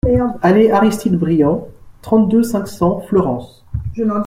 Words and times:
Allées 0.41 0.71
Aristide 0.71 1.15
Briand, 1.19 1.67
trente-deux, 2.01 2.41
cinq 2.41 2.67
cents 2.67 3.01
Fleurance 3.01 3.63